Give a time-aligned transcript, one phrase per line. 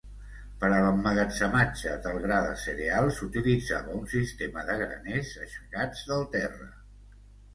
[0.61, 6.69] Per a l'emmagatzematge del gra de cereal s'utilitzava un sistema de graners aixecats del terra.